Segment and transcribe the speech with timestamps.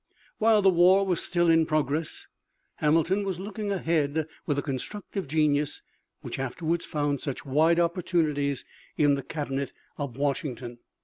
[0.39, 2.25] While the war was still in progress
[2.77, 5.83] Hamilton was looking ahead with the constructive genius
[6.21, 8.65] which afterwards found such wide opportunities
[8.97, 10.79] in the cabinet of Washington.